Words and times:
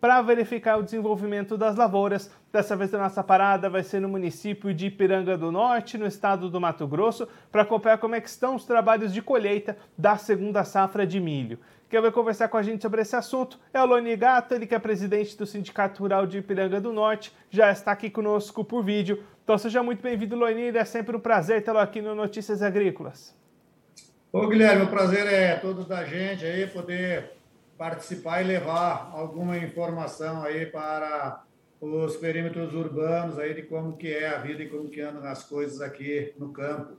para 0.00 0.20
verificar 0.22 0.76
o 0.76 0.82
desenvolvimento 0.82 1.56
das 1.56 1.76
lavouras. 1.76 2.30
Dessa 2.52 2.76
vez 2.76 2.92
a 2.94 2.98
nossa 2.98 3.22
parada 3.22 3.70
vai 3.70 3.82
ser 3.82 4.00
no 4.00 4.08
município 4.08 4.72
de 4.74 4.86
Ipiranga 4.86 5.36
do 5.36 5.50
Norte, 5.50 5.98
no 5.98 6.06
estado 6.06 6.48
do 6.50 6.60
Mato 6.60 6.86
Grosso, 6.86 7.28
para 7.50 7.62
acompanhar 7.62 7.98
como 7.98 8.14
é 8.14 8.20
que 8.20 8.28
estão 8.28 8.54
os 8.54 8.64
trabalhos 8.64 9.12
de 9.12 9.22
colheita 9.22 9.76
da 9.96 10.16
segunda 10.16 10.62
safra 10.64 11.06
de 11.06 11.18
milho. 11.18 11.58
Quem 11.88 12.00
vai 12.00 12.10
conversar 12.10 12.48
com 12.48 12.56
a 12.56 12.62
gente 12.62 12.82
sobre 12.82 13.02
esse 13.02 13.14
assunto 13.14 13.58
é 13.72 13.80
o 13.80 13.86
Loni 13.86 14.16
Gato, 14.16 14.54
ele 14.54 14.66
que 14.66 14.74
é 14.74 14.78
presidente 14.78 15.36
do 15.36 15.46
Sindicato 15.46 16.02
Rural 16.02 16.26
de 16.26 16.38
Ipiranga 16.38 16.80
do 16.80 16.92
Norte, 16.92 17.32
já 17.50 17.70
está 17.70 17.92
aqui 17.92 18.10
conosco 18.10 18.64
por 18.64 18.82
vídeo. 18.82 19.22
Então 19.44 19.56
seja 19.56 19.82
muito 19.82 20.02
bem-vindo, 20.02 20.34
Loni, 20.34 20.76
é 20.76 20.84
sempre 20.84 21.16
um 21.16 21.20
prazer 21.20 21.62
tê-lo 21.62 21.78
aqui 21.78 22.02
no 22.02 22.14
Notícias 22.14 22.62
Agrícolas. 22.62 23.36
Ô 24.32 24.48
Guilherme, 24.48 24.82
o 24.82 24.88
prazer 24.88 25.26
é 25.26 25.54
todo 25.54 25.84
da 25.84 26.04
gente 26.04 26.44
aí 26.44 26.66
poder 26.66 27.36
participar 27.84 28.40
e 28.40 28.46
levar 28.46 29.10
alguma 29.12 29.58
informação 29.58 30.42
aí 30.42 30.64
para 30.64 31.44
os 31.78 32.16
perímetros 32.16 32.72
urbanos 32.72 33.38
aí 33.38 33.52
de 33.52 33.60
como 33.60 33.94
que 33.94 34.10
é 34.10 34.26
a 34.26 34.38
vida 34.38 34.62
e 34.62 34.70
como 34.70 34.88
que 34.88 35.02
andam 35.02 35.22
as 35.24 35.44
coisas 35.44 35.82
aqui 35.82 36.32
no 36.38 36.50
campo. 36.50 36.96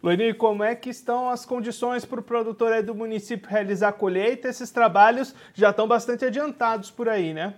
Loini, 0.00 0.32
como 0.32 0.62
é 0.62 0.76
que 0.76 0.88
estão 0.88 1.28
as 1.28 1.44
condições 1.44 2.04
para 2.04 2.20
o 2.20 2.22
produtor 2.22 2.72
aí 2.72 2.84
do 2.84 2.94
município 2.94 3.50
realizar 3.50 3.88
a 3.88 3.92
colheita? 3.92 4.46
Esses 4.46 4.70
trabalhos 4.70 5.34
já 5.52 5.70
estão 5.70 5.88
bastante 5.88 6.24
adiantados 6.24 6.88
por 6.88 7.08
aí, 7.08 7.34
né? 7.34 7.56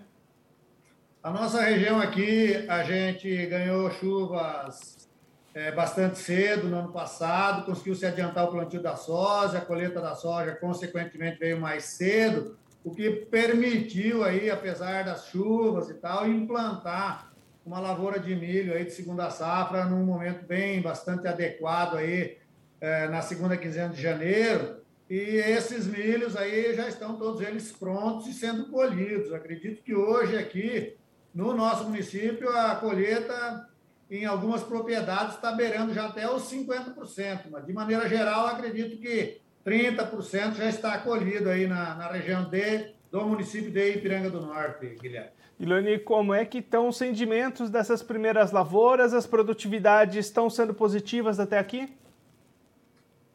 A 1.23 1.31
nossa 1.31 1.61
região 1.61 2.01
aqui, 2.01 2.65
a 2.67 2.83
gente 2.83 3.45
ganhou 3.45 3.91
chuvas 3.91 5.10
é, 5.55 5.73
bastante 5.73 6.19
cedo 6.19 6.69
no 6.69 6.79
ano 6.79 6.93
passado, 6.93 7.65
conseguiu 7.65 7.95
se 7.95 8.07
adiantar 8.07 8.45
o 8.45 8.53
plantio 8.53 8.83
da 8.83 8.97
soja, 8.97 9.59
a 9.59 9.61
colheita 9.61 10.01
da 10.01 10.15
soja, 10.15 10.55
consequentemente, 10.55 11.39
veio 11.39 11.61
mais 11.61 11.85
cedo, 11.85 12.57
o 12.85 12.95
que 12.95 13.11
permitiu 13.11 14.25
aí, 14.25 14.51
apesar 14.51 15.05
das 15.05 15.27
chuvas 15.27 15.91
e 15.91 15.95
tal, 15.95 16.27
implantar 16.27 17.31
uma 17.65 17.79
lavoura 17.79 18.19
de 18.19 18.35
milho 18.35 18.73
aí 18.73 18.85
de 18.85 18.93
segunda 18.93 19.31
safra 19.31 19.85
num 19.85 20.05
momento 20.05 20.47
bem 20.47 20.81
bastante 20.81 21.29
adequado 21.29 21.97
aí 21.97 22.39
é, 22.81 23.07
na 23.09 23.21
segunda 23.21 23.57
quinzena 23.57 23.93
de 23.93 24.01
janeiro 24.01 24.81
e 25.11 25.37
esses 25.37 25.87
milhos 25.87 26.37
aí 26.37 26.73
já 26.75 26.89
estão 26.89 27.17
todos 27.17 27.41
eles 27.41 27.73
prontos 27.73 28.29
e 28.29 28.33
sendo 28.33 28.71
colhidos. 28.71 29.33
Acredito 29.33 29.83
que 29.83 29.95
hoje 29.95 30.39
aqui 30.39 30.97
no 31.35 31.53
nosso 31.53 31.85
município 31.85 32.49
a 32.49 32.77
colheita 32.77 33.69
em 34.11 34.27
algumas 34.27 34.63
propriedades 34.63 35.37
está 35.37 35.53
beirando 35.53 35.95
já 35.95 36.07
até 36.07 36.29
os 36.29 36.43
50%, 36.51 37.43
mas 37.51 37.65
de 37.65 37.73
maneira 37.73 38.09
geral 38.09 38.47
acredito 38.47 39.01
que 39.01 39.41
30% 39.65 40.55
já 40.57 40.69
está 40.69 40.99
colhido 40.99 41.49
aí 41.49 41.67
na, 41.67 41.95
na 41.95 42.09
região 42.09 42.45
de, 42.45 42.93
do 43.11 43.25
município 43.25 43.71
de 43.71 43.93
Ipiranga 43.93 44.31
do 44.31 44.41
Norte, 44.41 44.97
Guilherme. 45.01 45.31
Ilone, 45.61 45.99
como 45.99 46.33
é 46.33 46.45
que 46.45 46.59
estão 46.59 46.89
os 46.89 46.99
rendimentos 46.99 47.69
dessas 47.69 48.03
primeiras 48.03 48.51
lavouras? 48.51 49.13
As 49.13 49.27
produtividades 49.27 50.17
estão 50.27 50.49
sendo 50.49 50.73
positivas 50.73 51.39
até 51.39 51.59
aqui? 51.59 51.95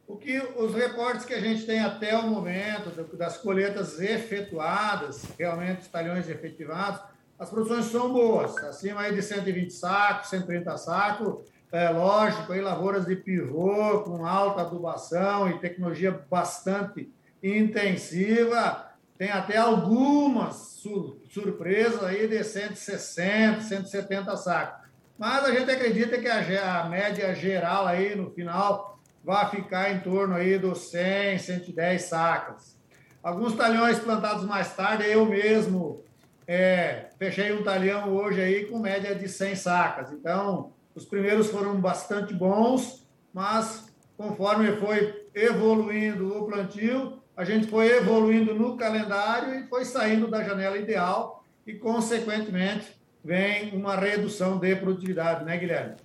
O 0.07 0.17
que 0.17 0.39
os 0.39 0.73
reportes 0.73 1.23
que 1.23 1.33
a 1.33 1.39
gente 1.39 1.65
tem 1.65 1.79
até 1.79 2.17
o 2.17 2.27
momento 2.27 2.89
das 3.15 3.37
colheitas 3.37 3.99
efetuadas, 4.01 5.23
realmente 5.37 5.81
os 5.81 5.87
talhões 5.87 6.27
efetivados, 6.27 6.99
as 7.37 7.49
produções 7.49 7.85
são 7.85 8.13
boas, 8.13 8.55
acima 8.57 9.01
aí 9.01 9.13
de 9.13 9.21
120 9.21 9.71
sacos, 9.71 10.29
130 10.29 10.77
sacos, 10.77 11.45
é 11.71 11.89
lógico, 11.89 12.53
aí 12.53 12.61
lavouras 12.61 13.05
de 13.05 13.15
pivô 13.15 14.01
com 14.01 14.25
alta 14.25 14.61
adubação 14.61 15.49
e 15.49 15.59
tecnologia 15.59 16.11
bastante 16.29 17.11
intensiva, 17.43 18.91
tem 19.17 19.31
até 19.31 19.57
algumas 19.57 20.55
sur 20.55 21.21
surpresas 21.29 22.03
aí 22.03 22.27
de 22.27 22.43
160, 22.43 23.61
170 23.61 24.37
sacos. 24.37 24.85
Mas 25.17 25.43
a 25.43 25.51
gente 25.51 25.71
acredita 25.71 26.17
que 26.17 26.27
a, 26.27 26.81
a 26.81 26.89
média 26.89 27.33
geral 27.33 27.87
aí 27.87 28.15
no 28.15 28.31
final 28.31 28.99
vai 29.23 29.49
ficar 29.49 29.91
em 29.91 29.99
torno 29.99 30.35
aí 30.35 30.57
dos 30.57 30.91
100, 30.91 31.39
110 31.39 32.01
sacas. 32.03 32.77
Alguns 33.23 33.55
talhões 33.55 33.99
plantados 33.99 34.45
mais 34.45 34.73
tarde, 34.75 35.05
eu 35.05 35.25
mesmo 35.25 36.03
é, 36.47 37.07
fechei 37.17 37.51
um 37.53 37.63
talhão 37.63 38.15
hoje 38.15 38.41
aí 38.41 38.65
com 38.65 38.79
média 38.79 39.15
de 39.15 39.27
100 39.27 39.55
sacas. 39.55 40.11
Então, 40.11 40.71
os 40.93 41.05
primeiros 41.05 41.47
foram 41.47 41.79
bastante 41.79 42.33
bons, 42.33 43.05
mas 43.33 43.91
conforme 44.17 44.71
foi 44.77 45.27
evoluindo 45.33 46.37
o 46.37 46.45
plantio, 46.45 47.19
a 47.35 47.43
gente 47.43 47.67
foi 47.67 47.87
evoluindo 47.97 48.53
no 48.53 48.77
calendário 48.77 49.59
e 49.59 49.67
foi 49.67 49.83
saindo 49.83 50.27
da 50.27 50.43
janela 50.43 50.77
ideal 50.77 51.43
e, 51.67 51.73
consequentemente, 51.73 52.95
vem 53.23 53.75
uma 53.75 53.95
redução 53.95 54.57
de 54.57 54.75
produtividade, 54.75 55.43
né, 55.43 55.57
Guilherme? 55.57 55.95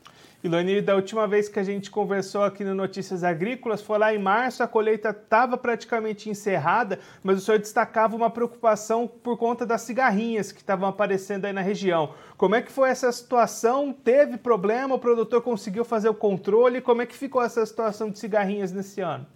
Iloni, 0.43 0.81
da 0.81 0.97
última 0.97 1.29
vez 1.29 1.51
que 1.51 1.59
a 1.59 1.63
gente 1.63 1.91
conversou 1.91 2.43
aqui 2.43 2.65
no 2.65 2.75
Notícias 2.75 3.23
Agrícolas, 3.23 3.83
foi 3.83 3.99
lá 3.99 4.15
em 4.15 4.19
março, 4.19 4.63
a 4.63 4.69
colheita 4.69 5.11
estava 5.11 5.59
praticamente 5.59 6.31
encerrada, 6.31 6.99
mas 7.23 7.37
o 7.37 7.41
senhor 7.43 7.59
destacava 7.59 8.17
uma 8.17 8.31
preocupação 8.31 9.07
por 9.07 9.37
conta 9.37 9.67
das 9.67 9.83
cigarrinhas 9.83 10.51
que 10.51 10.61
estavam 10.61 10.89
aparecendo 10.89 11.45
aí 11.45 11.53
na 11.53 11.61
região. 11.61 12.15
Como 12.39 12.55
é 12.55 12.63
que 12.63 12.73
foi 12.73 12.89
essa 12.89 13.13
situação? 13.13 13.93
Teve 13.93 14.39
problema? 14.39 14.95
O 14.95 14.99
produtor 14.99 15.43
conseguiu 15.43 15.85
fazer 15.85 16.09
o 16.09 16.15
controle? 16.15 16.81
Como 16.81 17.03
é 17.03 17.07
que 17.07 17.15
ficou 17.15 17.43
essa 17.43 17.65
situação 17.67 18.09
de 18.09 18.19
cigarrinhas 18.19 18.73
nesse 18.73 19.03
ano? 19.03 19.27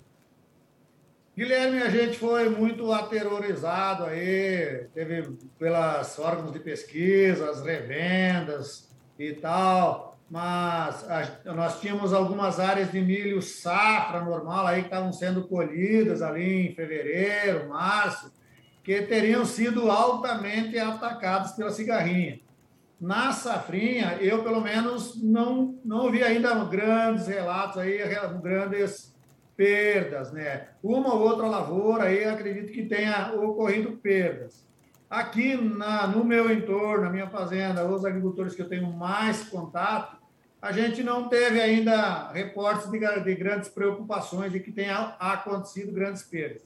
Guilherme, 1.37 1.83
a 1.83 1.91
gente 1.91 2.17
foi 2.17 2.49
muito 2.49 2.91
aterrorizado 2.91 4.05
aí, 4.05 4.87
teve 4.95 5.37
pelas 5.59 6.19
órgãos 6.19 6.51
de 6.51 6.61
pesquisa, 6.61 7.51
as 7.51 7.63
revendas 7.63 8.89
e 9.19 9.33
tal, 9.35 10.14
mas 10.31 11.09
a, 11.09 11.53
nós 11.53 11.81
tínhamos 11.81 12.13
algumas 12.13 12.59
áreas 12.59 12.91
de 12.91 13.01
milho 13.01 13.41
safra 13.43 14.21
normal 14.21 14.67
aí 14.67 14.81
que 14.81 14.87
estavam 14.89 15.13
sendo 15.13 15.47
colhidas 15.47 16.23
ali 16.23 16.69
em 16.69 16.75
fevereiro, 16.75 17.69
março, 17.69 18.33
que 18.83 19.03
teriam 19.03 19.45
sido 19.45 19.91
altamente 19.91 20.79
atacadas 20.79 21.53
pela 21.53 21.71
cigarrinha. 21.71 22.41
Na 23.01 23.33
safrinha, 23.33 24.19
eu 24.21 24.43
pelo 24.43 24.61
menos 24.61 25.23
não, 25.23 25.79
não 25.85 26.11
vi 26.11 26.23
ainda 26.23 26.55
grandes 26.65 27.27
relatos 27.27 27.79
aí, 27.79 27.99
grandes 28.43 29.15
perdas, 29.57 30.33
né? 30.33 30.69
Uma 30.83 31.15
ou 31.15 31.21
outra 31.21 31.47
lavoura 31.47 32.05
aí 32.05 32.25
acredito 32.25 32.73
que 32.73 32.87
tenha 32.87 33.33
ocorrido 33.35 33.93
perdas. 33.93 34.67
Aqui 35.09 35.57
na, 35.57 36.07
no 36.07 36.25
meu 36.25 36.53
entorno, 36.53 37.05
na 37.05 37.11
minha 37.11 37.29
fazenda, 37.29 37.85
os 37.85 38.05
agricultores 38.05 38.55
que 38.55 38.63
eu 38.63 38.69
tenho 38.69 38.93
mais 38.93 39.45
contato, 39.45 40.17
a 40.61 40.73
gente 40.73 41.03
não 41.03 41.29
teve 41.29 41.61
ainda 41.61 42.33
reportes 42.33 42.91
de, 42.91 42.99
de 42.99 43.35
grandes 43.35 43.69
preocupações 43.69 44.51
de 44.51 44.61
que 44.61 44.73
tenha 44.73 45.15
acontecido 45.21 45.93
grandes 45.93 46.23
perdas. 46.23 46.63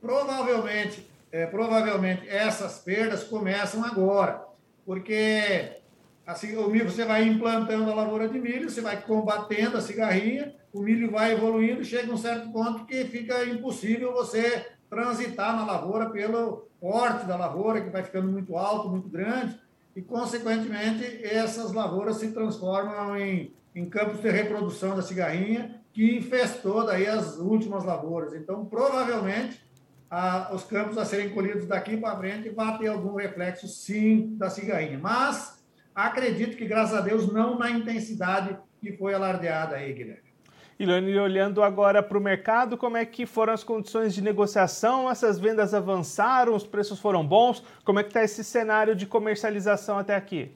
Provavelmente, 0.00 1.10
é, 1.30 1.44
provavelmente 1.46 2.28
essas 2.28 2.78
perdas 2.78 3.24
começam 3.24 3.84
agora, 3.84 4.44
porque 4.86 5.80
assim, 6.26 6.56
o 6.56 6.68
milho 6.68 6.90
você 6.90 7.04
vai 7.04 7.24
implantando 7.24 7.90
a 7.90 7.94
lavoura 7.94 8.28
de 8.28 8.38
milho, 8.38 8.70
você 8.70 8.80
vai 8.80 9.00
combatendo 9.02 9.76
a 9.76 9.80
cigarrinha, 9.80 10.54
o 10.72 10.80
milho 10.80 11.10
vai 11.10 11.32
evoluindo, 11.32 11.84
chega 11.84 12.12
um 12.12 12.16
certo 12.16 12.50
ponto 12.50 12.84
que 12.84 13.04
fica 13.04 13.44
impossível 13.44 14.12
você 14.12 14.66
transitar 14.92 15.56
na 15.56 15.64
lavoura 15.64 16.10
pelo 16.10 16.68
porte 16.78 17.24
da 17.24 17.34
lavoura, 17.34 17.80
que 17.80 17.88
vai 17.88 18.02
ficando 18.02 18.30
muito 18.30 18.58
alto, 18.58 18.90
muito 18.90 19.08
grande, 19.08 19.58
e, 19.96 20.02
consequentemente, 20.02 21.02
essas 21.24 21.72
lavouras 21.72 22.16
se 22.16 22.30
transformam 22.32 23.16
em, 23.16 23.54
em 23.74 23.88
campos 23.88 24.20
de 24.20 24.28
reprodução 24.28 24.94
da 24.94 25.00
cigarrinha, 25.00 25.80
que 25.94 26.18
infestou 26.18 26.84
daí 26.84 27.06
as 27.06 27.38
últimas 27.38 27.84
lavouras. 27.84 28.34
Então, 28.34 28.66
provavelmente, 28.66 29.64
a, 30.10 30.54
os 30.54 30.62
campos 30.64 30.98
a 30.98 31.06
serem 31.06 31.30
colhidos 31.30 31.66
daqui 31.66 31.96
para 31.96 32.18
frente 32.18 32.50
vai 32.50 32.76
ter 32.76 32.88
algum 32.88 33.14
reflexo, 33.14 33.66
sim, 33.68 34.36
da 34.36 34.50
cigarrinha. 34.50 34.98
Mas 34.98 35.64
acredito 35.94 36.54
que, 36.54 36.66
graças 36.66 36.94
a 36.94 37.00
Deus, 37.00 37.32
não 37.32 37.58
na 37.58 37.70
intensidade 37.70 38.58
que 38.78 38.94
foi 38.98 39.14
alardeada 39.14 39.76
aí, 39.76 39.90
Guilherme. 39.94 40.31
Ilane, 40.78 41.18
olhando 41.18 41.62
agora 41.62 42.02
para 42.02 42.18
o 42.18 42.20
mercado, 42.20 42.76
como 42.76 42.96
é 42.96 43.04
que 43.04 43.26
foram 43.26 43.52
as 43.52 43.62
condições 43.62 44.14
de 44.14 44.22
negociação? 44.22 45.10
Essas 45.10 45.38
vendas 45.38 45.74
avançaram, 45.74 46.54
os 46.54 46.66
preços 46.66 46.98
foram 46.98 47.26
bons? 47.26 47.62
Como 47.84 47.98
é 47.98 48.02
que 48.02 48.10
está 48.10 48.22
esse 48.22 48.42
cenário 48.42 48.94
de 48.94 49.06
comercialização 49.06 49.98
até 49.98 50.14
aqui? 50.14 50.50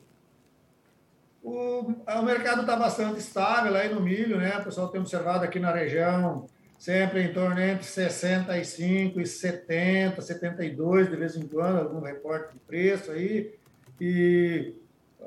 O, 1.42 1.92
o 2.06 2.22
mercado 2.22 2.62
está 2.62 2.76
bastante 2.76 3.20
estável 3.20 3.76
aí 3.76 3.92
no 3.92 4.00
milho, 4.00 4.38
né? 4.38 4.58
O 4.58 4.64
pessoal 4.64 4.88
tem 4.88 5.00
observado 5.00 5.44
aqui 5.44 5.60
na 5.60 5.72
região 5.72 6.46
sempre 6.78 7.22
em 7.22 7.32
torno 7.32 7.60
entre 7.60 7.84
65 7.84 9.20
e 9.20 9.26
70, 9.26 10.20
72 10.20 11.08
de 11.08 11.16
vez 11.16 11.36
em 11.36 11.46
quando, 11.46 11.78
algum 11.78 12.00
reporte 12.00 12.52
de 12.52 12.58
preço 12.60 13.10
aí. 13.10 13.54
E 14.00 14.74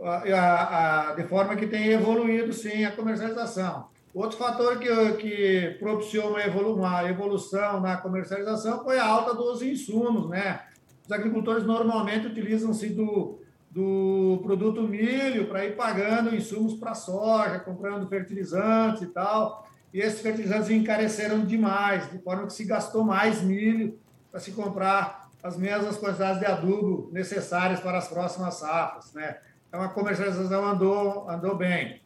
a, 0.04 1.10
a, 1.10 1.14
de 1.14 1.24
forma 1.24 1.56
que 1.56 1.68
tem 1.68 1.88
evoluído, 1.88 2.54
sim, 2.54 2.86
a 2.86 2.92
comercialização. 2.92 3.88
Outro 4.20 4.38
fator 4.38 4.78
que, 4.80 5.14
que 5.14 5.78
propiciou 5.80 6.32
uma, 6.32 6.42
evolu 6.42 6.76
uma 6.76 7.10
evolução 7.10 7.80
na 7.80 7.96
comercialização 7.96 8.84
foi 8.84 9.00
a 9.00 9.06
alta 9.06 9.34
dos 9.34 9.62
insumos, 9.62 10.28
né? 10.28 10.60
Os 11.06 11.10
agricultores 11.10 11.64
normalmente 11.64 12.28
utilizam-se 12.28 12.90
do, 12.90 13.40
do 13.72 14.42
produto 14.44 14.82
milho 14.82 15.48
para 15.48 15.64
ir 15.66 15.78
pagando 15.78 16.36
insumos 16.36 16.74
para 16.74 16.94
soja, 16.94 17.60
comprando 17.60 18.10
fertilizantes 18.10 19.04
e 19.04 19.08
tal. 19.08 19.66
E 19.94 20.02
esses 20.02 20.20
fertilizantes 20.20 20.70
encareceram 20.70 21.46
demais, 21.46 22.12
de 22.12 22.20
forma 22.20 22.46
que 22.46 22.52
se 22.52 22.66
gastou 22.66 23.06
mais 23.06 23.42
milho 23.42 23.98
para 24.30 24.42
se 24.42 24.52
comprar 24.52 25.30
as 25.42 25.56
mesmas 25.56 25.96
quantidades 25.96 26.42
de 26.42 26.46
adubo 26.46 27.10
necessárias 27.14 27.80
para 27.80 28.00
as 28.00 28.10
próximas 28.10 28.56
safras, 28.56 29.14
né? 29.14 29.38
Então 29.70 29.82
a 29.82 29.88
comercialização 29.88 30.66
andou, 30.66 31.30
andou 31.30 31.56
bem. 31.56 32.02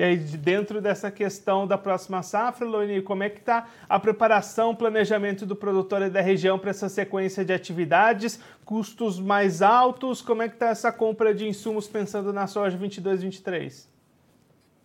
E 0.00 0.02
aí, 0.02 0.16
dentro 0.16 0.80
dessa 0.80 1.10
questão 1.10 1.66
da 1.66 1.76
próxima 1.76 2.22
safra, 2.22 2.66
Loni, 2.66 3.02
como 3.02 3.22
é 3.22 3.28
que 3.28 3.40
está 3.40 3.68
a 3.86 4.00
preparação, 4.00 4.74
planejamento 4.74 5.44
do 5.44 5.54
produtor 5.54 6.00
e 6.00 6.08
da 6.08 6.22
região 6.22 6.58
para 6.58 6.70
essa 6.70 6.88
sequência 6.88 7.44
de 7.44 7.52
atividades? 7.52 8.40
Custos 8.64 9.20
mais 9.20 9.60
altos? 9.60 10.22
Como 10.22 10.40
é 10.40 10.48
que 10.48 10.54
está 10.54 10.68
essa 10.68 10.90
compra 10.90 11.34
de 11.34 11.46
insumos 11.46 11.86
pensando 11.86 12.32
na 12.32 12.46
soja 12.46 12.78
22-23? 12.78 13.88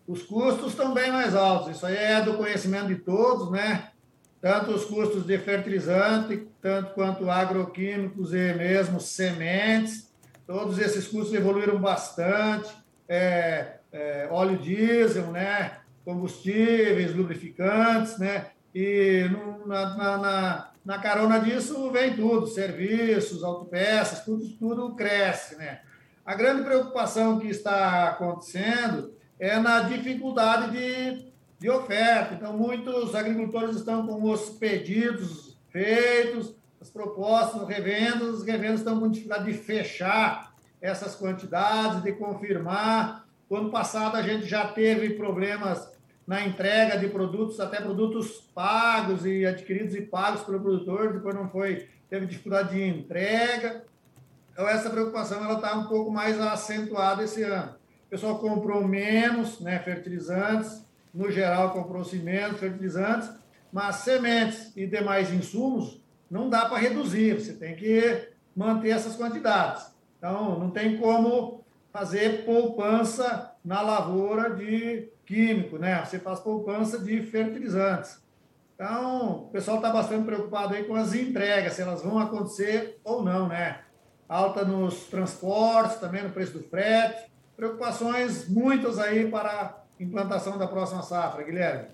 Os 0.05 0.21
custos 0.21 0.71
estão 0.71 0.93
bem 0.93 1.13
mais 1.13 1.33
altos. 1.33 1.77
Isso 1.77 1.85
aí 1.85 1.95
é 1.95 2.21
do 2.21 2.33
conhecimento 2.33 2.87
de 2.87 2.95
todos, 2.95 3.49
né? 3.49 3.91
Tanto 4.41 4.71
os 4.71 4.83
custos 4.83 5.25
de 5.25 5.37
fertilizante, 5.37 6.45
tanto 6.61 6.93
quanto 6.93 7.29
agroquímicos 7.29 8.33
e 8.33 8.53
mesmo 8.53 8.99
sementes. 8.99 10.11
Todos 10.45 10.77
esses 10.77 11.07
custos 11.07 11.33
evoluíram 11.33 11.79
bastante. 11.79 12.69
É, 13.07 13.74
é, 13.95 14.27
óleo 14.29 14.57
diesel, 14.57 15.31
né? 15.31 15.77
combustíveis, 16.03 17.15
lubrificantes, 17.15 18.19
né? 18.19 18.51
E 18.73 19.27
no, 19.31 19.67
na, 19.67 19.97
na, 19.97 20.71
na, 20.85 20.99
carona 20.99 21.39
disso 21.39 21.89
vem 21.91 22.15
tudo, 22.15 22.45
serviços, 22.45 23.43
autopeças, 23.43 24.23
tudo, 24.23 24.47
tudo 24.59 24.95
cresce, 24.95 25.55
né? 25.55 25.81
A 26.23 26.35
grande 26.35 26.63
preocupação 26.63 27.39
que 27.39 27.47
está 27.47 28.09
acontecendo 28.09 29.13
é 29.39 29.57
na 29.57 29.81
dificuldade 29.81 30.71
de, 30.71 31.31
de 31.59 31.69
oferta. 31.69 32.35
Então, 32.35 32.55
muitos 32.55 33.15
agricultores 33.15 33.77
estão 33.77 34.05
com 34.05 34.29
os 34.29 34.49
pedidos 34.49 35.57
feitos, 35.69 36.55
as 36.79 36.89
propostas, 36.89 37.67
revendas, 37.67 38.29
os 38.29 38.45
revendas 38.45 38.79
estão 38.79 38.99
com 38.99 39.09
dificuldade 39.09 39.51
de 39.51 39.57
fechar 39.57 40.53
essas 40.81 41.15
quantidades, 41.15 42.03
de 42.03 42.11
confirmar 42.11 43.25
o 43.49 43.55
ano 43.55 43.69
passado 43.69 44.15
a 44.15 44.21
gente 44.21 44.45
já 44.45 44.67
teve 44.67 45.11
problemas 45.11 45.91
na 46.25 46.45
entrega 46.45 46.97
de 46.97 47.07
produtos, 47.07 47.59
até 47.59 47.79
produtos 47.79 48.49
pagos 48.53 49.25
e 49.25 49.45
adquiridos 49.45 49.93
e 49.93 50.01
pagos 50.01 50.41
pelo 50.41 50.59
produtor, 50.59 51.13
depois 51.13 51.35
não 51.35 51.49
foi, 51.49 51.87
teve 52.09 52.25
dificuldade 52.25 52.73
de 52.73 52.83
entrega. 52.83 53.83
Então 54.51 54.67
essa 54.67 54.89
preocupação 54.89 55.43
ela 55.43 55.55
está 55.55 55.75
um 55.75 55.87
pouco 55.87 56.09
mais 56.09 56.39
acentuada 56.39 57.23
esse 57.23 57.43
ano. 57.43 57.75
O 58.07 58.09
pessoal 58.09 58.39
comprou 58.39 58.87
menos, 58.87 59.59
né, 59.59 59.77
fertilizantes, 59.79 60.83
no 61.13 61.31
geral 61.31 61.71
comprou-se 61.71 62.15
menos 62.17 62.59
fertilizantes, 62.59 63.29
mas 63.71 63.97
sementes 63.97 64.75
e 64.75 64.87
demais 64.87 65.31
insumos 65.31 66.01
não 66.29 66.49
dá 66.49 66.65
para 66.65 66.79
reduzir, 66.79 67.35
você 67.35 67.53
tem 67.53 67.75
que 67.75 68.29
manter 68.55 68.89
essas 68.89 69.15
quantidades. 69.15 69.93
Então 70.17 70.57
não 70.57 70.71
tem 70.71 70.97
como 70.97 71.64
fazer 71.95 72.43
poupança 72.43 73.53
na 73.63 73.81
lavoura 73.81 74.49
de 74.53 75.07
químico, 75.25 75.77
né? 75.77 76.03
Você 76.03 76.19
faz 76.19 76.41
poupança 76.41 76.99
de 76.99 77.21
fertilizantes. 77.21 78.21
Então, 78.75 79.43
o 79.43 79.49
pessoal 79.49 79.77
está 79.77 79.89
bastante 79.91 80.25
preocupado 80.25 80.73
aí 80.73 80.83
com 80.83 80.93
as 80.93 81.13
entregas, 81.13 81.71
se 81.71 81.81
elas 81.81 82.01
vão 82.01 82.19
acontecer 82.19 82.99
ou 83.01 83.23
não, 83.23 83.47
né? 83.47 83.79
Alta 84.27 84.65
nos 84.65 85.05
transportes, 85.05 85.95
também 85.97 86.21
no 86.21 86.31
preço 86.31 86.51
do 86.51 86.63
frete. 86.65 87.31
Preocupações 87.55 88.49
muitas 88.49 88.99
aí 88.99 89.31
para 89.31 89.49
a 89.49 89.73
implantação 89.97 90.57
da 90.57 90.67
próxima 90.67 91.01
safra, 91.01 91.43
Guilherme. 91.43 91.85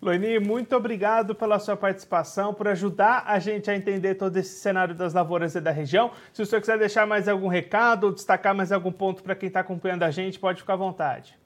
Loini, 0.00 0.38
muito 0.38 0.76
obrigado 0.76 1.34
pela 1.34 1.58
sua 1.58 1.76
participação, 1.76 2.52
por 2.52 2.68
ajudar 2.68 3.24
a 3.26 3.38
gente 3.38 3.70
a 3.70 3.74
entender 3.74 4.14
todo 4.14 4.36
esse 4.36 4.60
cenário 4.60 4.94
das 4.94 5.14
lavouras 5.14 5.54
e 5.54 5.60
da 5.60 5.70
região. 5.70 6.10
Se 6.32 6.42
o 6.42 6.46
senhor 6.46 6.60
quiser 6.60 6.78
deixar 6.78 7.06
mais 7.06 7.28
algum 7.28 7.48
recado 7.48 8.04
ou 8.04 8.12
destacar 8.12 8.54
mais 8.54 8.70
algum 8.72 8.92
ponto 8.92 9.22
para 9.22 9.34
quem 9.34 9.46
está 9.46 9.60
acompanhando 9.60 10.02
a 10.02 10.10
gente, 10.10 10.38
pode 10.38 10.60
ficar 10.60 10.74
à 10.74 10.76
vontade. 10.76 11.38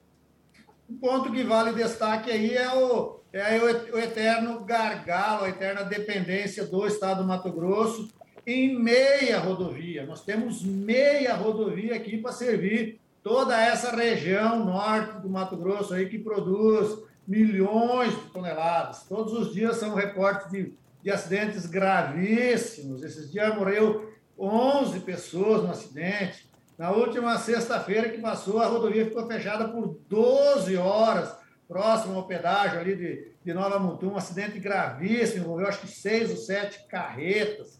Um 0.89 0.97
ponto 0.97 1.31
que 1.31 1.43
vale 1.43 1.71
destaque 1.71 2.29
aí 2.29 2.53
é 2.53 2.75
o, 2.75 3.21
é 3.31 3.57
o 3.93 3.97
eterno 3.97 4.59
gargalo, 4.65 5.45
a 5.45 5.49
eterna 5.49 5.83
dependência 5.83 6.65
do 6.65 6.85
Estado 6.85 7.21
do 7.21 7.27
Mato 7.27 7.49
Grosso 7.49 8.09
em 8.45 8.77
meia 8.77 9.39
rodovia. 9.39 10.05
Nós 10.05 10.25
temos 10.25 10.61
meia 10.61 11.33
rodovia 11.35 11.95
aqui 11.95 12.17
para 12.17 12.33
servir 12.33 12.99
toda 13.23 13.59
essa 13.59 13.95
região 13.95 14.65
norte 14.65 15.21
do 15.21 15.29
Mato 15.29 15.55
Grosso 15.55 15.93
aí 15.93 16.09
que 16.09 16.19
produz 16.19 17.09
milhões 17.31 18.13
de 18.13 18.29
toneladas. 18.29 19.03
Todos 19.03 19.31
os 19.31 19.53
dias 19.53 19.77
são 19.77 19.95
reportes 19.95 20.51
de, 20.51 20.73
de 21.01 21.09
acidentes 21.09 21.65
gravíssimos. 21.65 23.01
Esses 23.03 23.31
dias 23.31 23.55
morreu 23.55 24.13
11 24.37 24.99
pessoas 24.99 25.63
no 25.63 25.71
acidente. 25.71 26.51
Na 26.77 26.91
última 26.91 27.37
sexta-feira 27.37 28.09
que 28.09 28.17
passou, 28.17 28.59
a 28.59 28.65
rodovia 28.65 29.05
ficou 29.05 29.25
fechada 29.27 29.69
por 29.69 29.97
12 30.09 30.75
horas, 30.75 31.33
próximo 31.69 32.17
ao 32.17 32.27
pedágio 32.27 32.81
ali 32.81 32.97
de, 32.97 33.31
de 33.45 33.53
Nova 33.53 33.79
Mutum. 33.79 34.09
Um 34.09 34.17
acidente 34.17 34.59
gravíssimo, 34.59 35.45
envolveu 35.45 35.67
acho 35.67 35.79
que 35.79 35.87
seis 35.87 36.31
ou 36.31 36.35
sete 36.35 36.85
carretas. 36.89 37.79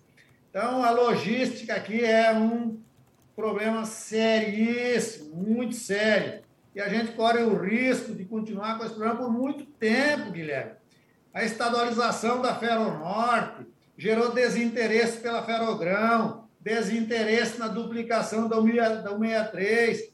Então, 0.50 0.82
a 0.82 0.92
logística 0.92 1.74
aqui 1.74 2.06
é 2.06 2.32
um 2.34 2.80
problema 3.36 3.84
seríssimo, 3.84 5.36
muito 5.36 5.76
sério 5.76 6.42
e 6.74 6.80
a 6.80 6.88
gente 6.88 7.12
corre 7.14 7.44
o 7.44 7.56
risco 7.56 8.14
de 8.14 8.26
continuar 8.26 8.78
com 8.78 8.86
esse 8.86 8.94
problema 8.94 9.18
por 9.18 9.32
muito 9.32 9.66
tempo, 9.66 10.32
Guilherme. 10.32 10.72
A 11.34 11.44
estadualização 11.44 12.42
da 12.42 12.56
Ferronorte 12.56 13.66
gerou 13.98 14.32
desinteresse 14.32 15.20
pela 15.20 15.44
Ferrogrão, 15.44 16.48
desinteresse 16.60 17.60
na 17.60 17.68
duplicação 17.68 18.48
da 18.48 18.58
163, 18.58 20.12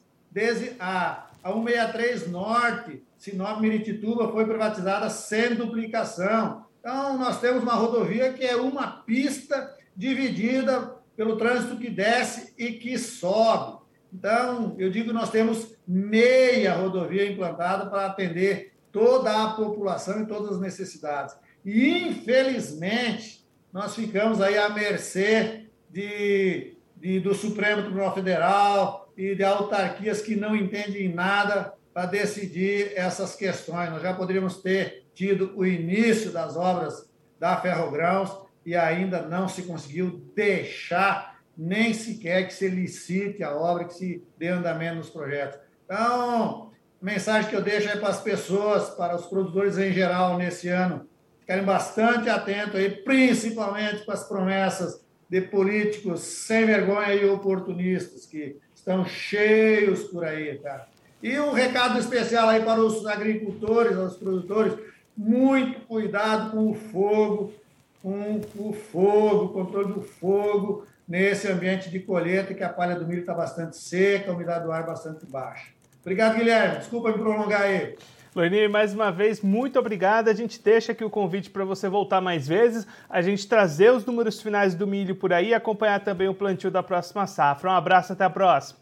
a, 0.78 1.26
a 1.42 1.52
163 1.52 2.30
Norte, 2.30 3.02
Sinop 3.16 3.60
Miritituba, 3.60 4.30
foi 4.30 4.46
privatizada 4.46 5.10
sem 5.10 5.54
duplicação. 5.54 6.66
Então, 6.80 7.18
nós 7.18 7.40
temos 7.40 7.62
uma 7.62 7.74
rodovia 7.74 8.32
que 8.32 8.44
é 8.44 8.56
uma 8.56 9.02
pista 9.02 9.76
dividida 9.96 10.96
pelo 11.16 11.36
trânsito 11.36 11.76
que 11.76 11.90
desce 11.90 12.54
e 12.56 12.72
que 12.72 12.96
sobe. 12.96 13.77
Então, 14.12 14.74
eu 14.78 14.90
digo 14.90 15.12
nós 15.12 15.30
temos 15.30 15.76
meia 15.86 16.74
rodovia 16.74 17.30
implantada 17.30 17.86
para 17.86 18.06
atender 18.06 18.72
toda 18.90 19.44
a 19.44 19.52
população 19.52 20.22
e 20.22 20.26
todas 20.26 20.52
as 20.52 20.60
necessidades. 20.60 21.36
E, 21.64 22.08
infelizmente, 22.08 23.46
nós 23.72 23.94
ficamos 23.94 24.40
aí 24.40 24.56
à 24.56 24.68
mercê 24.70 25.66
de, 25.90 26.76
de, 26.96 27.20
do 27.20 27.34
Supremo 27.34 27.82
Tribunal 27.82 28.14
Federal 28.14 29.12
e 29.16 29.34
de 29.34 29.44
autarquias 29.44 30.22
que 30.22 30.36
não 30.36 30.56
entendem 30.56 31.12
nada 31.12 31.74
para 31.92 32.06
decidir 32.06 32.92
essas 32.94 33.34
questões. 33.34 33.90
Nós 33.90 34.02
já 34.02 34.14
poderíamos 34.14 34.58
ter 34.62 35.04
tido 35.14 35.52
o 35.56 35.66
início 35.66 36.30
das 36.30 36.56
obras 36.56 37.08
da 37.38 37.60
Ferrogrãos 37.60 38.30
e 38.64 38.76
ainda 38.76 39.22
não 39.22 39.48
se 39.48 39.62
conseguiu 39.62 40.22
deixar 40.34 41.37
nem 41.58 41.92
sequer 41.92 42.46
que 42.46 42.54
se 42.54 42.68
licite 42.68 43.42
a 43.42 43.52
obra, 43.52 43.86
que 43.86 43.94
se 43.94 44.22
dê 44.38 44.46
andamento 44.46 44.94
nos 44.94 45.10
projetos. 45.10 45.58
Então, 45.84 46.70
a 47.02 47.04
mensagem 47.04 47.50
que 47.50 47.56
eu 47.56 47.62
deixo 47.62 47.90
aí 47.90 47.98
para 47.98 48.10
as 48.10 48.22
pessoas, 48.22 48.90
para 48.90 49.16
os 49.16 49.26
produtores 49.26 49.76
em 49.76 49.92
geral 49.92 50.38
nesse 50.38 50.68
ano, 50.68 51.08
ficarem 51.40 51.64
bastante 51.64 52.30
atentos 52.30 52.76
aí, 52.76 52.88
principalmente 52.90 54.04
com 54.04 54.12
as 54.12 54.22
promessas 54.22 55.04
de 55.28 55.40
políticos 55.40 56.20
sem 56.20 56.64
vergonha 56.64 57.12
e 57.14 57.28
oportunistas 57.28 58.24
que 58.24 58.56
estão 58.72 59.04
cheios 59.04 60.04
por 60.04 60.24
aí, 60.24 60.58
tá? 60.58 60.86
E 61.20 61.38
um 61.40 61.52
recado 61.52 61.98
especial 61.98 62.48
aí 62.48 62.62
para 62.62 62.80
os 62.80 63.04
agricultores, 63.04 63.96
os 63.96 64.16
produtores, 64.16 64.74
muito 65.16 65.80
cuidado 65.80 66.52
com 66.52 66.70
o 66.70 66.74
fogo, 66.74 67.52
com 68.00 68.40
o 68.56 68.72
fogo, 68.72 69.48
controle 69.48 69.92
do 69.92 70.02
fogo 70.02 70.86
nesse 71.08 71.50
ambiente 71.50 71.88
de 71.88 72.00
colheita 72.00 72.52
que 72.52 72.62
a 72.62 72.68
palha 72.68 72.94
do 72.94 73.06
milho 73.06 73.20
está 73.20 73.32
bastante 73.32 73.76
seca, 73.76 74.30
a 74.30 74.34
umidade 74.34 74.64
do 74.64 74.72
ar 74.72 74.84
bastante 74.84 75.24
baixa. 75.24 75.68
Obrigado, 76.02 76.36
Guilherme. 76.36 76.78
Desculpa 76.78 77.10
me 77.10 77.18
prolongar 77.18 77.62
aí. 77.62 77.96
Loini, 78.34 78.68
mais 78.68 78.94
uma 78.94 79.10
vez, 79.10 79.40
muito 79.40 79.78
obrigado. 79.78 80.28
A 80.28 80.34
gente 80.34 80.62
deixa 80.62 80.92
aqui 80.92 81.02
o 81.02 81.10
convite 81.10 81.50
para 81.50 81.64
você 81.64 81.88
voltar 81.88 82.20
mais 82.20 82.46
vezes, 82.46 82.86
a 83.08 83.20
gente 83.22 83.48
trazer 83.48 83.90
os 83.90 84.04
números 84.04 84.40
finais 84.40 84.74
do 84.74 84.86
milho 84.86 85.16
por 85.16 85.32
aí 85.32 85.48
e 85.48 85.54
acompanhar 85.54 86.00
também 86.00 86.28
o 86.28 86.34
plantio 86.34 86.70
da 86.70 86.82
próxima 86.82 87.26
safra. 87.26 87.70
Um 87.70 87.74
abraço, 87.74 88.12
até 88.12 88.24
a 88.24 88.30
próxima. 88.30 88.80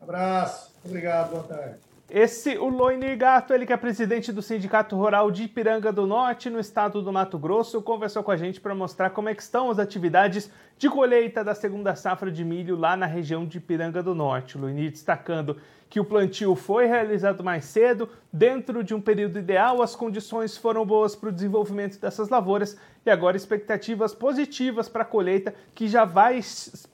Abraço. 0.00 0.72
Obrigado. 0.84 1.30
Boa 1.30 1.42
tarde. 1.42 1.76
Esse, 2.14 2.58
o 2.58 2.68
Loine 2.68 3.16
Gato, 3.16 3.54
ele 3.54 3.64
que 3.64 3.72
é 3.72 3.76
presidente 3.76 4.30
do 4.30 4.42
Sindicato 4.42 4.94
Rural 4.96 5.30
de 5.30 5.44
Ipiranga 5.44 5.90
do 5.90 6.06
Norte, 6.06 6.50
no 6.50 6.60
estado 6.60 7.00
do 7.00 7.10
Mato 7.10 7.38
Grosso, 7.38 7.80
conversou 7.80 8.22
com 8.22 8.30
a 8.30 8.36
gente 8.36 8.60
para 8.60 8.74
mostrar 8.74 9.08
como 9.10 9.30
é 9.30 9.34
que 9.34 9.40
estão 9.40 9.70
as 9.70 9.78
atividades 9.78 10.50
de 10.78 10.88
colheita 10.88 11.44
da 11.44 11.54
segunda 11.54 11.94
safra 11.94 12.30
de 12.30 12.44
milho 12.44 12.76
lá 12.76 12.96
na 12.96 13.06
região 13.06 13.46
de 13.46 13.58
Ipiranga 13.58 14.02
do 14.02 14.14
Norte. 14.14 14.56
O 14.56 14.60
Loine 14.60 14.90
destacando 14.90 15.56
que 15.92 16.00
o 16.00 16.04
plantio 16.06 16.56
foi 16.56 16.86
realizado 16.86 17.44
mais 17.44 17.66
cedo, 17.66 18.08
dentro 18.32 18.82
de 18.82 18.94
um 18.94 19.00
período 19.00 19.38
ideal, 19.38 19.82
as 19.82 19.94
condições 19.94 20.56
foram 20.56 20.86
boas 20.86 21.14
para 21.14 21.28
o 21.28 21.32
desenvolvimento 21.32 22.00
dessas 22.00 22.30
lavouras 22.30 22.78
e 23.04 23.10
agora 23.10 23.36
expectativas 23.36 24.14
positivas 24.14 24.88
para 24.88 25.02
a 25.02 25.04
colheita, 25.04 25.54
que 25.74 25.86
já 25.86 26.06
vai 26.06 26.40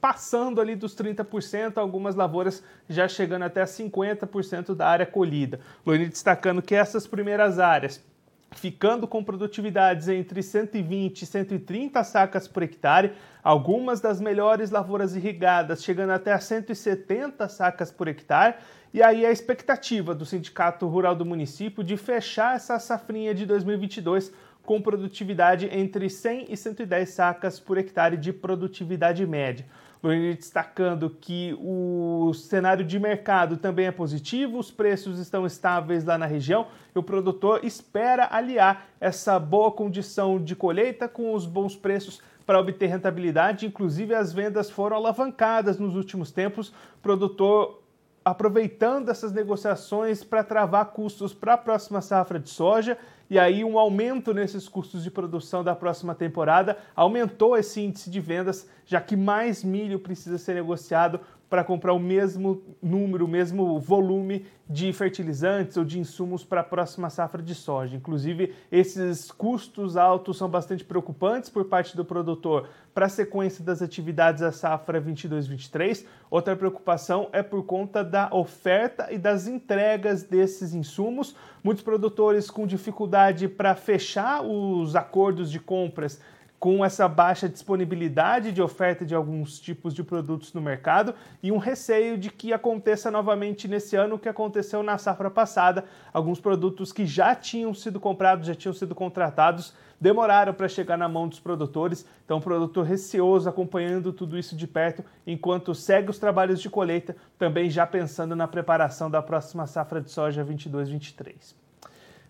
passando 0.01 0.61
ali 0.61 0.75
dos 0.75 0.97
30%, 0.97 1.77
algumas 1.77 2.17
lavouras 2.17 2.61
já 2.89 3.07
chegando 3.07 3.45
até 3.45 3.63
50% 3.63 4.75
da 4.75 4.89
área 4.89 5.07
colhida. 5.07 5.61
Loine 5.87 6.09
destacando 6.09 6.61
que 6.61 6.75
essas 6.75 7.07
primeiras 7.07 7.61
áreas, 7.61 8.05
ficando 8.53 9.07
com 9.07 9.23
produtividades 9.23 10.09
entre 10.09 10.43
120 10.43 11.23
e 11.23 11.27
130 11.27 12.03
sacas 12.03 12.49
por 12.49 12.63
hectare, 12.63 13.13
algumas 13.43 14.01
das 14.01 14.21
melhores 14.21 14.71
lavouras 14.71 15.15
irrigadas 15.15 15.83
chegando 15.83 16.11
até 16.11 16.33
a 16.33 16.41
170 16.41 17.49
sacas 17.49 17.91
por 17.91 18.09
hectare, 18.09 18.57
e 18.93 19.03
aí 19.03 19.27
a 19.27 19.31
expectativa 19.31 20.15
do 20.15 20.25
Sindicato 20.25 20.87
Rural 20.87 21.15
do 21.15 21.27
município 21.27 21.85
de 21.85 21.97
fechar 21.97 22.57
essa 22.57 22.79
safrinha 22.79 23.35
de 23.35 23.45
2022 23.45 24.33
com 24.65 24.81
produtividade 24.83 25.69
entre 25.73 26.11
100 26.11 26.47
e 26.49 26.57
110 26.57 27.09
sacas 27.09 27.59
por 27.59 27.79
hectare 27.79 28.17
de 28.17 28.33
produtividade 28.33 29.27
média. 29.27 29.67
Luiz 30.03 30.37
destacando 30.37 31.11
que 31.11 31.57
o 31.61 32.33
cenário 32.33 32.85
de 32.85 32.99
mercado 32.99 33.57
também 33.57 33.87
é 33.87 33.93
positivo, 33.93 34.59
os 34.59 34.71
preços 34.71 35.19
estão 35.19 35.45
estáveis 35.45 36.05
lá 36.05 36.17
na 36.17 36.27
região 36.27 36.69
e 36.95 36.99
o 36.99 37.03
produtor 37.03 37.65
espera 37.65 38.29
aliar 38.31 38.87
essa 39.01 39.39
boa 39.39 39.73
condição 39.73 40.43
de 40.43 40.55
colheita 40.55 41.09
com 41.09 41.35
os 41.35 41.45
bons 41.45 41.75
preços 41.75 42.23
para 42.47 42.61
obter 42.61 42.87
rentabilidade. 42.87 43.67
Inclusive, 43.67 44.15
as 44.15 44.33
vendas 44.33 44.71
foram 44.71 44.97
alavancadas 44.97 45.79
nos 45.79 45.97
últimos 45.97 46.31
tempos. 46.31 46.69
O 46.69 47.03
produtor 47.03 47.83
aproveitando 48.25 49.11
essas 49.11 49.33
negociações 49.33 50.23
para 50.23 50.45
travar 50.45 50.87
custos 50.87 51.33
para 51.33 51.55
a 51.55 51.59
próxima 51.59 52.01
safra 52.01 52.39
de 52.39 52.51
soja 52.51 52.99
e 53.31 53.39
aí 53.39 53.65
um 53.65 53.79
aumento 53.79 54.33
nesses 54.33 54.69
custos 54.69 55.03
de 55.03 55.11
produção 55.11 55.63
da 55.63 55.75
próxima 55.75 56.15
temporada. 56.15 56.79
Aumentou 56.97 57.57
esse 57.57 57.81
índice 57.81 58.11
de 58.11 58.21
vendas, 58.21 58.69
já 58.87 59.01
que 59.01 59.17
mais 59.17 59.63
milho 59.63 59.99
precisa 59.99 60.39
ser 60.39 60.55
negociado 60.55 61.21
para 61.49 61.65
comprar 61.65 61.93
o 61.95 61.99
mesmo 61.99 62.63
número, 62.83 63.25
o 63.25 63.29
mesmo 63.29 63.79
volume 63.81 64.47
de 64.69 64.93
fertilizantes 64.93 65.79
ou 65.79 65.85
de 65.85 65.99
insumos 65.99 66.45
para 66.45 66.61
a 66.61 66.65
próxima 66.65 67.09
safra 67.09 67.43
de 67.43 67.55
soja. 67.55 67.97
Inclusive, 67.97 68.53
esses 68.71 69.31
custos 69.31 69.97
altos 69.97 70.37
são 70.37 70.49
bastante 70.49 70.85
preocupantes 70.85 71.49
por 71.49 71.65
parte 71.65 71.97
do 71.97 72.05
produtor 72.05 72.69
para 72.93 73.07
a 73.07 73.09
sequência 73.09 73.65
das 73.65 73.81
atividades 73.81 74.43
da 74.43 74.53
safra 74.53 75.01
22-23. 75.01 76.05
Outra 76.31 76.55
preocupação 76.55 77.31
é 77.33 77.43
por 77.43 77.65
conta 77.65 78.05
da 78.05 78.29
oferta 78.31 79.09
e 79.11 79.17
das 79.17 79.47
entregas 79.47 80.23
desses 80.23 80.75
insumos. 80.75 81.35
Muitos 81.65 81.83
produtores 81.83 82.51
com 82.51 82.67
dificuldade 82.67 83.49
para 83.49 83.75
fechar 83.75 84.43
os 84.43 84.95
acordos 84.95 85.51
de 85.51 85.59
compras 85.59 86.21
com 86.59 86.85
essa 86.85 87.07
baixa 87.09 87.49
disponibilidade 87.49 88.51
de 88.51 88.61
oferta 88.61 89.05
de 89.05 89.15
alguns 89.15 89.61
tipos 89.61 89.95
de 89.95 90.03
produtos 90.03 90.53
no 90.53 90.61
mercado 90.61 91.15
e 91.43 91.53
um 91.53 91.59
receio 91.59 92.19
de 92.19 92.31
que 92.31 92.53
aconteça 92.53 93.11
novamente 93.11 93.69
nesse 93.69 93.95
ano 93.95 94.17
o 94.17 94.19
que 94.19 94.29
aconteceu 94.29 94.83
na 94.83 94.99
safra 94.99 95.31
passada. 95.31 95.85
Alguns 96.13 96.41
produtos 96.41 96.93
que 96.93 97.07
já 97.07 97.35
tinham 97.35 97.73
sido 97.73 98.01
comprados, 98.01 98.47
já 98.47 98.57
tinham 98.57 98.75
sido 98.75 98.93
contratados, 98.93 99.73
demoraram 100.01 100.53
para 100.53 100.69
chegar 100.69 100.99
na 100.99 101.09
mão 101.09 101.29
dos 101.29 101.39
produtores. 101.39 102.05
Então, 102.25 102.39
o 102.39 102.43
produtor 102.43 102.85
receoso 102.85 103.49
acompanhando 103.49 104.13
tudo 104.13 104.37
isso 104.37 104.57
de 104.57 104.67
perto 104.67 105.05
enquanto 105.25 105.75
segue 105.75 106.11
os 106.11 106.19
trabalhos 106.19 106.61
de 106.61 106.69
colheita, 106.69 107.15
também 107.39 107.71
já 107.71 107.87
pensando 107.87 108.35
na 108.35 108.49
preparação 108.49 109.09
da 109.09 109.23
próxima 109.23 109.67
safra 109.67 110.01
de 110.01 110.11
soja 110.11 110.45
22-23. 110.45 111.55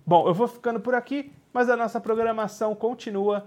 Bom, 0.07 0.27
eu 0.27 0.35
vou 0.35 0.49
ficando 0.49 0.81
por 0.81 0.95
aqui, 0.95 1.33
mas 1.53 1.69
a 1.69 1.77
nossa 1.77 2.01
programação 2.01 2.75
continua 2.75 3.47